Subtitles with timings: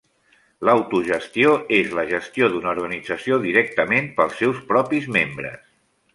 [0.69, 5.63] L'autogestió és la gestió d'una organització directament pels seus propis membres.